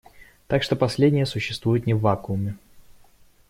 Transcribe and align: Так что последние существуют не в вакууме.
Так 0.47 0.63
что 0.63 0.75
последние 0.75 1.27
существуют 1.27 1.85
не 1.85 1.93
в 1.93 1.99
вакууме. 1.99 2.57